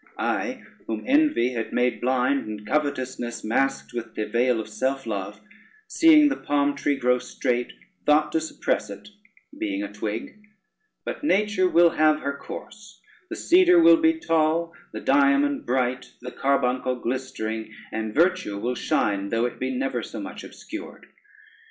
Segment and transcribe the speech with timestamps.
[0.17, 5.39] I, whom envy had made blind, and covetousness masked with the veil of self love,
[5.87, 7.71] seeing the palm tree grow straight,
[8.07, 9.09] thought to suppress it
[9.59, 10.39] being a twig;
[11.05, 16.31] but nature will have her course, the cedar will be tall, the diamond bright, the
[16.31, 21.05] carbuncle glistering, and virtue will shine though it be never so much obscured.